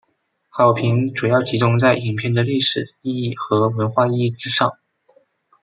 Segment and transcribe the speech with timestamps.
[0.49, 4.75] 好评主要集中在影片的历史意义和文化意义之上。